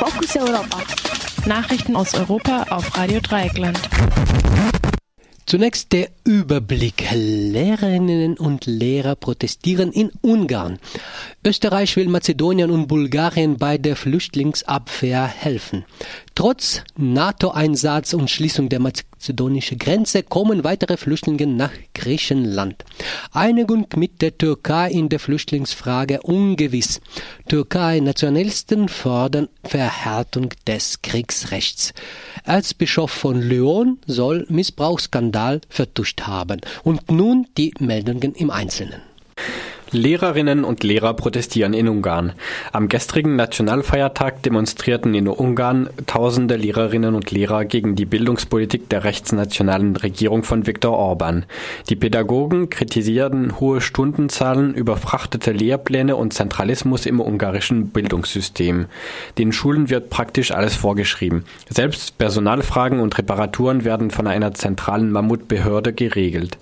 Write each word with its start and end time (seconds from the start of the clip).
Fokus 0.00 0.34
Europa. 0.34 0.78
Nachrichten 1.44 1.94
aus 1.94 2.14
Europa 2.14 2.62
auf 2.70 2.96
Radio 2.96 3.20
Dreieckland. 3.20 3.78
Zunächst 5.44 5.92
der 5.92 6.08
Überblick. 6.24 7.04
Lehrerinnen 7.12 8.38
und 8.38 8.64
Lehrer 8.64 9.14
protestieren 9.14 9.92
in 9.92 10.10
Ungarn. 10.22 10.78
Österreich 11.44 11.96
will 11.96 12.08
Mazedonien 12.08 12.70
und 12.70 12.86
Bulgarien 12.86 13.58
bei 13.58 13.76
der 13.76 13.94
Flüchtlingsabwehr 13.94 15.26
helfen. 15.26 15.84
Trotz 16.40 16.80
NATO-Einsatz 16.96 18.14
und 18.14 18.30
Schließung 18.30 18.70
der 18.70 18.80
mazedonischen 18.80 19.76
Grenze 19.76 20.22
kommen 20.22 20.64
weitere 20.64 20.96
Flüchtlinge 20.96 21.46
nach 21.46 21.70
Griechenland. 21.92 22.82
Einigung 23.32 23.86
mit 23.94 24.22
der 24.22 24.38
Türkei 24.38 24.90
in 24.90 25.10
der 25.10 25.20
Flüchtlingsfrage 25.20 26.22
ungewiss. 26.22 27.02
Türkei-Nationalisten 27.46 28.88
fordern 28.88 29.50
Verhärtung 29.64 30.48
des 30.66 31.02
Kriegsrechts. 31.02 31.92
Erzbischof 32.44 33.10
von 33.10 33.42
Lyon 33.42 33.98
soll 34.06 34.46
Missbrauchsskandal 34.48 35.60
vertuscht 35.68 36.22
haben. 36.22 36.62
Und 36.84 37.10
nun 37.10 37.48
die 37.58 37.74
Meldungen 37.80 38.32
im 38.34 38.50
Einzelnen. 38.50 39.09
Lehrerinnen 39.92 40.62
und 40.62 40.84
Lehrer 40.84 41.14
protestieren 41.14 41.74
in 41.74 41.88
Ungarn. 41.88 42.32
Am 42.70 42.88
gestrigen 42.88 43.34
Nationalfeiertag 43.34 44.40
demonstrierten 44.44 45.14
in 45.14 45.26
Ungarn 45.26 45.90
tausende 46.06 46.54
Lehrerinnen 46.54 47.16
und 47.16 47.32
Lehrer 47.32 47.64
gegen 47.64 47.96
die 47.96 48.04
Bildungspolitik 48.04 48.88
der 48.88 49.02
rechtsnationalen 49.02 49.96
Regierung 49.96 50.44
von 50.44 50.68
Viktor 50.68 50.96
Orban. 50.96 51.44
Die 51.88 51.96
Pädagogen 51.96 52.70
kritisierten 52.70 53.58
hohe 53.58 53.80
Stundenzahlen, 53.80 54.74
überfrachtete 54.74 55.50
Lehrpläne 55.50 56.14
und 56.14 56.34
Zentralismus 56.34 57.04
im 57.04 57.18
ungarischen 57.20 57.88
Bildungssystem. 57.88 58.86
Den 59.38 59.50
Schulen 59.50 59.90
wird 59.90 60.08
praktisch 60.08 60.52
alles 60.52 60.76
vorgeschrieben. 60.76 61.44
Selbst 61.68 62.16
Personalfragen 62.16 63.00
und 63.00 63.18
Reparaturen 63.18 63.84
werden 63.84 64.12
von 64.12 64.28
einer 64.28 64.54
zentralen 64.54 65.10
Mammutbehörde 65.10 65.92
geregelt. 65.92 66.58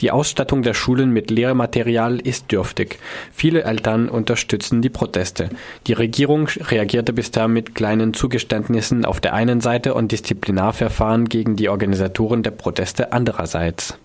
Die 0.00 0.12
Ausstattung 0.12 0.62
der 0.62 0.74
Schulen 0.74 1.12
mit 1.12 1.32
Lehrmaterial 1.32 2.20
ist 2.20 2.52
dürftig 2.52 2.67
dürftig. 2.68 2.98
Viele 3.32 3.64
Eltern 3.64 4.08
unterstützen 4.08 4.82
die 4.82 4.90
Proteste. 4.90 5.48
Die 5.86 5.94
Regierung 5.94 6.48
reagierte 6.48 7.12
bisher 7.12 7.48
mit 7.48 7.74
kleinen 7.74 8.14
Zugeständnissen 8.14 9.04
auf 9.04 9.20
der 9.20 9.34
einen 9.34 9.60
Seite 9.60 9.94
und 9.94 10.12
Disziplinarverfahren 10.12 11.28
gegen 11.28 11.56
die 11.56 11.68
Organisatoren 11.68 12.42
der 12.42 12.50
Proteste 12.50 13.12
andererseits. 13.12 13.98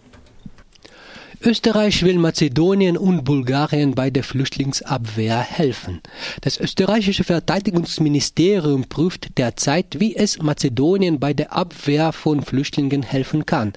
Österreich 1.46 2.04
will 2.04 2.20
Mazedonien 2.20 2.96
und 2.96 3.26
Bulgarien 3.26 3.96
bei 3.96 4.10
der 4.10 4.24
Flüchtlingsabwehr 4.24 5.40
helfen. 5.40 6.02
Das 6.40 6.58
österreichische 6.58 7.26
Verteidigungsministerium 7.26 8.86
prüft 8.86 9.38
derzeit, 9.38 10.00
wie 10.00 10.16
es 10.16 10.42
Mazedonien 10.42 11.20
bei 11.20 11.34
der 11.34 11.52
Abwehr 11.52 12.14
von 12.14 12.44
Flüchtlingen 12.44 13.04
helfen 13.04 13.46
kann. 13.46 13.74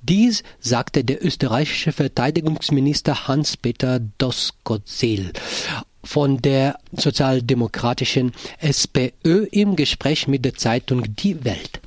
Dies 0.00 0.44
sagte 0.60 1.02
der 1.02 1.24
österreichische 1.24 1.90
Verteidigungsminister 1.90 3.26
Hans-Peter 3.26 3.98
Doskozil 4.18 5.32
von 6.04 6.38
der 6.38 6.78
sozialdemokratischen 6.92 8.32
SPÖ 8.60 9.46
im 9.50 9.76
Gespräch 9.76 10.28
mit 10.28 10.44
der 10.44 10.54
Zeitung 10.54 11.14
Die 11.16 11.44
Welt. 11.44 11.80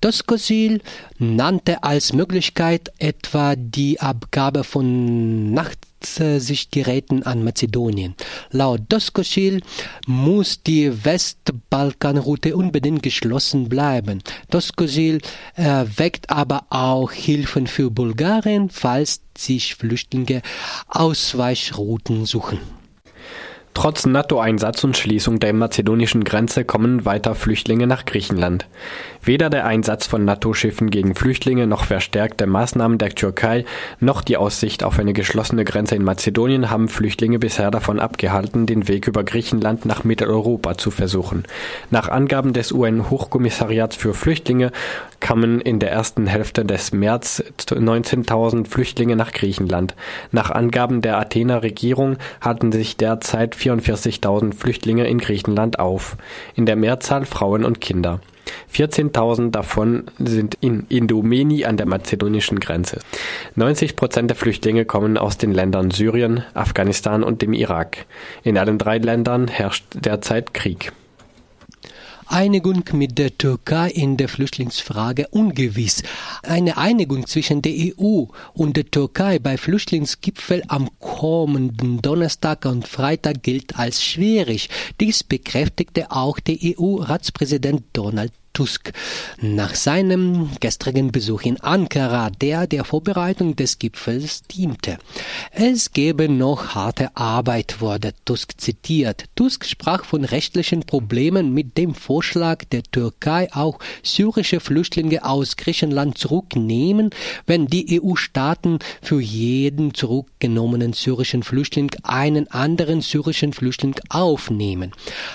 Doskozil 0.00 0.80
nannte 1.18 1.82
als 1.82 2.12
Möglichkeit 2.12 2.92
etwa 2.98 3.56
die 3.56 4.00
Abgabe 4.00 4.64
von 4.64 5.52
Nachtsichtgeräten 5.52 7.22
an 7.22 7.42
Mazedonien. 7.42 8.14
Laut 8.50 8.82
Doskozil 8.90 9.62
muss 10.06 10.62
die 10.62 11.04
Westbalkanroute 11.04 12.54
unbedingt 12.56 13.02
geschlossen 13.02 13.68
bleiben. 13.68 14.22
Doskozil 14.50 15.20
erweckt 15.54 16.30
aber 16.30 16.66
auch 16.70 17.12
Hilfen 17.12 17.66
für 17.66 17.90
Bulgarien, 17.90 18.68
falls 18.68 19.22
sich 19.36 19.74
Flüchtlinge 19.74 20.42
Ausweichrouten 20.88 22.26
suchen. 22.26 22.83
Trotz 23.74 24.06
NATO-Einsatz 24.06 24.84
und 24.84 24.96
Schließung 24.96 25.40
der 25.40 25.52
mazedonischen 25.52 26.22
Grenze 26.22 26.64
kommen 26.64 27.04
weiter 27.04 27.34
Flüchtlinge 27.34 27.88
nach 27.88 28.04
Griechenland. 28.04 28.66
Weder 29.20 29.50
der 29.50 29.66
Einsatz 29.66 30.06
von 30.06 30.24
NATO-Schiffen 30.24 30.90
gegen 30.90 31.14
Flüchtlinge 31.16 31.66
noch 31.66 31.84
verstärkte 31.84 32.46
Maßnahmen 32.46 32.98
der 32.98 33.14
Türkei 33.14 33.64
noch 33.98 34.22
die 34.22 34.36
Aussicht 34.36 34.84
auf 34.84 34.98
eine 34.98 35.12
geschlossene 35.12 35.64
Grenze 35.64 35.96
in 35.96 36.04
Mazedonien 36.04 36.70
haben 36.70 36.88
Flüchtlinge 36.88 37.40
bisher 37.40 37.72
davon 37.72 37.98
abgehalten, 37.98 38.66
den 38.66 38.86
Weg 38.86 39.08
über 39.08 39.24
Griechenland 39.24 39.84
nach 39.84 40.04
Mitteleuropa 40.04 40.78
zu 40.78 40.92
versuchen. 40.92 41.42
Nach 41.90 42.08
Angaben 42.08 42.52
des 42.52 42.70
UN-Hochkommissariats 42.70 43.96
für 43.96 44.14
Flüchtlinge 44.14 44.70
kamen 45.18 45.60
in 45.60 45.78
der 45.78 45.90
ersten 45.90 46.26
Hälfte 46.26 46.64
des 46.64 46.92
März 46.92 47.42
19.000 47.58 48.68
Flüchtlinge 48.68 49.16
nach 49.16 49.32
Griechenland. 49.32 49.94
Nach 50.30 50.50
Angaben 50.50 51.00
der 51.00 51.18
Athener 51.18 51.62
Regierung 51.62 52.18
halten 52.40 52.70
sich 52.70 52.98
derzeit 52.98 53.54
44.000 53.64 54.54
Flüchtlinge 54.54 55.06
in 55.06 55.18
Griechenland 55.18 55.78
auf, 55.78 56.16
in 56.54 56.66
der 56.66 56.76
Mehrzahl 56.76 57.24
Frauen 57.24 57.64
und 57.64 57.80
Kinder. 57.80 58.20
14.000 58.72 59.50
davon 59.50 60.04
sind 60.18 60.56
in 60.60 60.86
Indomeni 60.88 61.64
an 61.64 61.76
der 61.76 61.86
mazedonischen 61.86 62.60
Grenze. 62.60 63.00
90 63.54 63.96
Prozent 63.96 64.30
der 64.30 64.36
Flüchtlinge 64.36 64.84
kommen 64.84 65.16
aus 65.16 65.38
den 65.38 65.52
Ländern 65.52 65.90
Syrien, 65.90 66.44
Afghanistan 66.54 67.22
und 67.22 67.40
dem 67.40 67.52
Irak. 67.52 68.04
In 68.42 68.58
allen 68.58 68.78
drei 68.78 68.98
Ländern 68.98 69.48
herrscht 69.48 69.84
derzeit 69.94 70.52
Krieg. 70.54 70.92
Einigung 72.26 72.84
mit 72.92 73.18
der 73.18 73.36
Türkei 73.36 73.90
in 73.90 74.16
der 74.16 74.28
Flüchtlingsfrage 74.28 75.28
ungewiss. 75.28 76.02
Eine 76.42 76.76
Einigung 76.76 77.26
zwischen 77.26 77.62
der 77.62 77.72
EU 77.72 78.24
und 78.52 78.76
der 78.76 78.90
Türkei 78.90 79.38
bei 79.38 79.56
Flüchtlingsgipfel 79.56 80.62
am 80.68 80.88
kommenden 81.00 82.02
Donnerstag 82.02 82.64
und 82.66 82.88
Freitag 82.88 83.42
gilt 83.42 83.78
als 83.78 84.02
schwierig. 84.02 84.68
Dies 85.00 85.24
bekräftigte 85.24 86.10
auch 86.10 86.40
der 86.40 86.56
EU-Ratspräsident 86.62 87.82
Donald 87.92 88.32
Tusk 88.54 88.92
nach 89.40 89.74
seinem 89.74 90.48
gestrigen 90.60 91.10
Besuch 91.10 91.42
in 91.42 91.60
Ankara, 91.60 92.30
der 92.30 92.68
der 92.68 92.84
Vorbereitung 92.84 93.56
des 93.56 93.80
Gipfels 93.80 94.42
diente. 94.44 94.98
Es 95.50 95.92
gebe 95.92 96.28
noch 96.28 96.76
harte 96.76 97.16
Arbeit, 97.16 97.80
wurde 97.80 98.12
Tusk 98.24 98.52
zitiert. 98.58 99.24
Tusk 99.34 99.64
sprach 99.64 100.04
von 100.04 100.24
rechtlichen 100.24 100.84
Problemen 100.84 101.52
mit 101.52 101.76
dem 101.76 101.96
Vorschlag 101.96 102.64
der 102.70 102.84
Türkei, 102.84 103.52
auch 103.52 103.80
syrische 104.04 104.60
Flüchtlinge 104.60 105.24
aus 105.24 105.56
Griechenland 105.56 106.16
zurücknehmen, 106.16 107.10
wenn 107.46 107.66
die 107.66 108.00
EU-Staaten 108.00 108.78
für 109.02 109.20
jeden 109.20 109.94
zurückgenommenen 109.94 110.92
syrischen 110.92 111.42
Flüchtling 111.42 111.90
einen 112.04 112.46
anderen 112.52 113.00
syrischen 113.00 113.52
Flüchtling 113.52 113.96
aufnehmen. 114.10 114.92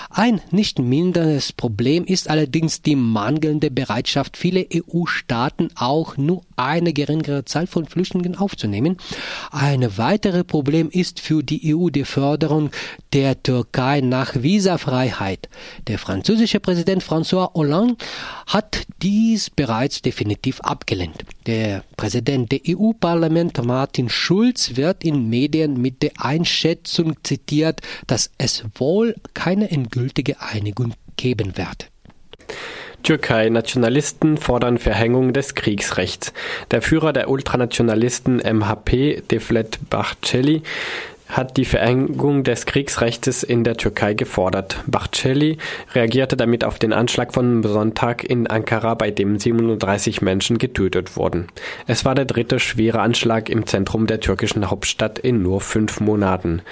Ein 0.08 0.40
nicht 0.50 0.78
minderes 0.78 1.52
Problem 1.52 2.06
ist 2.06 2.30
allerdings 2.30 2.80
die 2.80 3.09
mangelnde 3.12 3.70
Bereitschaft 3.70 4.36
vieler 4.36 4.64
EU-Staaten 4.74 5.68
auch 5.74 6.16
nur 6.16 6.42
eine 6.56 6.92
geringere 6.92 7.44
Zahl 7.44 7.66
von 7.66 7.86
Flüchtlingen 7.86 8.36
aufzunehmen. 8.36 8.96
Ein 9.50 9.96
weiteres 9.98 10.44
Problem 10.44 10.90
ist 10.90 11.20
für 11.20 11.42
die 11.42 11.74
EU 11.74 11.88
die 11.90 12.04
Förderung 12.04 12.70
der 13.12 13.42
Türkei 13.42 14.00
nach 14.00 14.34
Visafreiheit. 14.42 15.48
Der 15.88 15.98
französische 15.98 16.60
Präsident 16.60 17.02
François 17.02 17.52
Hollande 17.54 17.96
hat 18.46 18.82
dies 19.02 19.50
bereits 19.50 20.02
definitiv 20.02 20.60
abgelehnt. 20.60 21.24
Der 21.46 21.84
Präsident 21.96 22.52
der 22.52 22.60
EU-Parlament 22.68 23.64
Martin 23.64 24.08
Schulz 24.08 24.76
wird 24.76 25.04
in 25.04 25.28
Medien 25.28 25.80
mit 25.80 26.02
der 26.02 26.12
Einschätzung 26.18 27.14
zitiert, 27.22 27.80
dass 28.06 28.30
es 28.38 28.64
wohl 28.74 29.14
keine 29.34 29.70
endgültige 29.70 30.40
Einigung 30.40 30.94
geben 31.16 31.56
wird. 31.56 31.90
Türkei-Nationalisten 33.10 34.36
fordern 34.38 34.78
Verhängung 34.78 35.32
des 35.32 35.56
Kriegsrechts. 35.56 36.32
Der 36.70 36.80
Führer 36.80 37.12
der 37.12 37.28
Ultranationalisten 37.28 38.36
MHP, 38.36 39.24
Devlet 39.28 39.80
Bahçeli, 39.90 40.62
hat 41.30 41.56
die 41.56 41.64
Verengung 41.64 42.44
des 42.44 42.66
Kriegsrechts 42.66 43.42
in 43.42 43.64
der 43.64 43.76
Türkei 43.76 44.12
gefordert. 44.14 44.76
Bachceli 44.86 45.58
reagierte 45.94 46.36
damit 46.36 46.64
auf 46.64 46.78
den 46.78 46.92
Anschlag 46.92 47.32
von 47.32 47.62
Sonntag 47.62 48.24
in 48.24 48.48
Ankara, 48.48 48.94
bei 48.94 49.10
dem 49.10 49.38
37 49.38 50.22
Menschen 50.22 50.56
getötet 50.58 51.16
wurden. 51.16 51.46
Es 51.86 52.04
war 52.04 52.14
der 52.14 52.24
dritte 52.24 52.58
schwere 52.58 53.00
Anschlag 53.00 53.48
im 53.48 53.66
Zentrum 53.66 54.06
der 54.06 54.20
türkischen 54.20 54.70
Hauptstadt 54.70 55.18
in 55.18 55.42
nur 55.42 55.60
fünf 55.60 56.00
Monaten. 56.00 56.62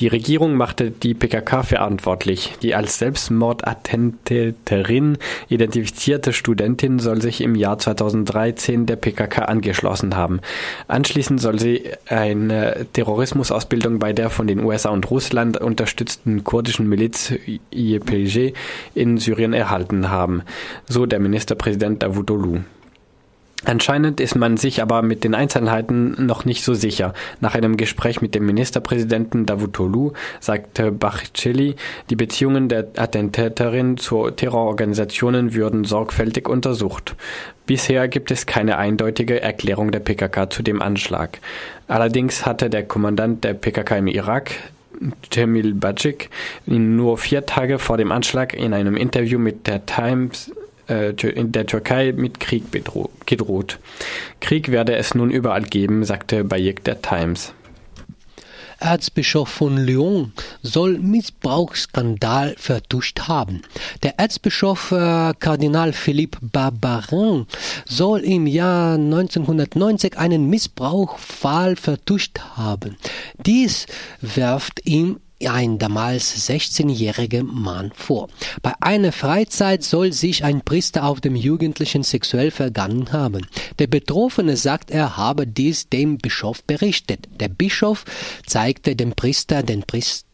Die 0.00 0.08
Regierung 0.08 0.54
machte 0.54 0.90
die 0.90 1.14
PKK 1.14 1.62
verantwortlich. 1.62 2.54
Die 2.62 2.74
als 2.74 2.98
Selbstmordattentäterin 2.98 5.18
identifizierte 5.48 6.32
Studentin 6.32 6.98
soll 6.98 7.22
sich 7.22 7.40
im 7.40 7.54
Jahr 7.54 7.78
2013 7.78 8.86
der 8.86 8.96
PKK 8.96 9.42
angeschlossen 9.42 10.16
haben. 10.16 10.40
Anschließend 10.88 11.40
soll 11.40 11.60
sie 11.60 11.84
eine 12.08 12.86
Terrorismusausbildung 12.92 13.99
bei 14.00 14.12
der 14.12 14.30
von 14.30 14.48
den 14.48 14.64
USA 14.64 14.88
und 14.88 15.08
Russland 15.08 15.58
unterstützten 15.58 16.42
kurdischen 16.42 16.88
Miliz 16.88 17.32
YPG 17.72 18.54
in 18.96 19.18
Syrien 19.18 19.52
erhalten 19.52 20.10
haben, 20.10 20.42
so 20.88 21.06
der 21.06 21.20
Ministerpräsident 21.20 22.02
Davutoglu. 22.02 22.62
Anscheinend 23.64 24.20
ist 24.20 24.36
man 24.36 24.56
sich 24.56 24.80
aber 24.80 25.02
mit 25.02 25.22
den 25.22 25.34
Einzelheiten 25.34 26.24
noch 26.24 26.46
nicht 26.46 26.64
so 26.64 26.72
sicher. 26.72 27.12
Nach 27.40 27.54
einem 27.54 27.76
Gespräch 27.76 28.22
mit 28.22 28.34
dem 28.34 28.46
Ministerpräsidenten 28.46 29.44
Davutoglu 29.44 30.12
sagte 30.40 30.90
Bachceli, 30.90 31.76
die 32.08 32.16
Beziehungen 32.16 32.70
der 32.70 32.88
Attentäterin 32.96 33.98
zu 33.98 34.30
Terrororganisationen 34.30 35.52
würden 35.52 35.84
sorgfältig 35.84 36.48
untersucht. 36.48 37.14
Bisher 37.66 38.08
gibt 38.08 38.30
es 38.30 38.46
keine 38.46 38.78
eindeutige 38.78 39.42
Erklärung 39.42 39.92
der 39.92 40.00
PKK 40.00 40.48
zu 40.48 40.62
dem 40.62 40.80
Anschlag. 40.80 41.38
Allerdings 41.86 42.46
hatte 42.46 42.70
der 42.70 42.84
Kommandant 42.84 43.44
der 43.44 43.54
PKK 43.54 43.98
im 43.98 44.06
Irak, 44.06 44.52
Cemil 45.32 45.74
Bajik, 45.74 46.30
nur 46.66 47.18
vier 47.18 47.46
Tage 47.46 47.78
vor 47.78 47.96
dem 47.96 48.10
Anschlag 48.10 48.54
in 48.54 48.72
einem 48.72 48.96
Interview 48.96 49.38
mit 49.38 49.66
der 49.66 49.86
Times 49.86 50.50
äh, 50.90 51.10
in 51.28 51.52
der 51.52 51.66
Türkei 51.66 52.12
mit 52.12 52.40
Krieg 52.40 52.64
gedroht. 53.26 53.78
Krieg 54.40 54.70
werde 54.70 54.96
es 54.96 55.14
nun 55.14 55.30
überall 55.30 55.62
geben, 55.62 56.04
sagte 56.04 56.44
Bayek 56.44 56.84
der 56.84 57.00
Times. 57.00 57.54
Erzbischof 58.80 59.48
von 59.48 59.76
Lyon 59.76 60.32
soll 60.62 60.98
Missbrauchsskandal 60.98 62.54
vertuscht 62.56 63.20
haben. 63.28 63.60
Der 64.02 64.18
Erzbischof 64.18 64.90
äh, 64.92 65.34
Kardinal 65.38 65.92
Philippe 65.92 66.38
Barbarin 66.40 67.46
soll 67.86 68.20
im 68.20 68.46
Jahr 68.46 68.94
1990 68.94 70.16
einen 70.16 70.48
Missbrauchsfall 70.48 71.76
vertuscht 71.76 72.38
haben. 72.56 72.96
Dies 73.44 73.86
werft 74.22 74.80
ihm 74.86 75.20
ein 75.48 75.78
damals 75.78 76.48
16-jähriger 76.48 77.42
Mann 77.42 77.92
vor. 77.94 78.28
Bei 78.62 78.74
einer 78.80 79.12
Freizeit 79.12 79.82
soll 79.82 80.12
sich 80.12 80.44
ein 80.44 80.60
Priester 80.62 81.04
auf 81.04 81.20
dem 81.20 81.36
Jugendlichen 81.36 82.02
sexuell 82.02 82.50
vergangen 82.50 83.12
haben. 83.12 83.46
Der 83.78 83.86
Betroffene 83.86 84.56
sagt, 84.56 84.90
er 84.90 85.16
habe 85.16 85.46
dies 85.46 85.88
dem 85.88 86.18
Bischof 86.18 86.62
berichtet. 86.64 87.28
Der 87.38 87.48
Bischof 87.48 88.04
zeigte 88.46 88.96
dem 88.96 89.12
Priester 89.12 89.62
den 89.62 89.82
Priester 89.82 90.26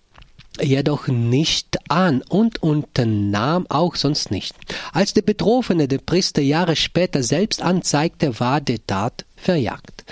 jedoch 0.60 1.06
nicht 1.08 1.76
an 1.90 2.22
und 2.22 2.62
unternahm 2.62 3.66
auch 3.68 3.94
sonst 3.94 4.30
nicht. 4.30 4.54
Als 4.92 5.12
der 5.12 5.22
Betroffene 5.22 5.88
den 5.88 6.04
Priester 6.04 6.42
Jahre 6.42 6.76
später 6.76 7.22
selbst 7.22 7.62
anzeigte, 7.62 8.40
war 8.40 8.60
die 8.60 8.78
Tat 8.78 9.24
verjagt. 9.36 10.04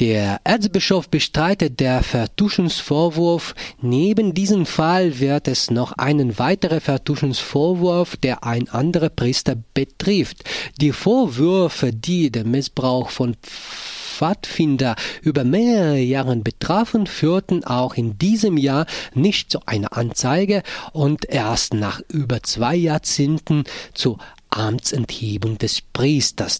Der 0.00 0.40
Erzbischof 0.44 1.10
bestreitet 1.10 1.78
der 1.78 2.02
Vertuschungsvorwurf. 2.02 3.54
Neben 3.82 4.32
diesem 4.32 4.64
Fall 4.64 5.20
wird 5.20 5.46
es 5.46 5.70
noch 5.70 5.92
einen 5.92 6.38
weiteren 6.38 6.80
Vertuschungsvorwurf, 6.80 8.16
der 8.16 8.42
ein 8.42 8.70
anderer 8.70 9.10
Priester 9.10 9.56
betrifft. 9.74 10.44
Die 10.80 10.92
Vorwürfe, 10.92 11.92
die 11.92 12.30
den 12.30 12.50
Missbrauch 12.50 13.10
von 13.10 13.36
Pfadfinder 13.42 14.96
über 15.20 15.44
mehrere 15.44 15.98
Jahre 15.98 16.36
betrafen, 16.36 17.06
führten 17.06 17.64
auch 17.64 17.92
in 17.92 18.16
diesem 18.16 18.56
Jahr 18.56 18.86
nicht 19.12 19.50
zu 19.50 19.58
einer 19.66 19.94
Anzeige 19.94 20.62
und 20.94 21.26
erst 21.26 21.74
nach 21.74 22.00
über 22.08 22.42
zwei 22.42 22.74
Jahrzehnten 22.74 23.64
zu 23.92 24.16
Amtsenthebung 24.50 25.58
des 25.58 25.80
Priesters. 25.80 26.58